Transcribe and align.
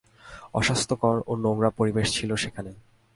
অস্বাস্থ্যকর 0.53 1.15
ও 1.27 1.33
নোংরা 1.35 1.69
পরিবেশ 1.69 2.07
ছিল 2.17 2.31
সেখানে। 2.35 2.71